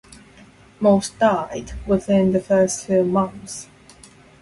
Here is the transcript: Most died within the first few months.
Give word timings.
Most 0.79 1.19
died 1.19 1.73
within 1.85 2.31
the 2.31 2.39
first 2.39 2.87
few 2.87 3.03
months. 3.03 3.67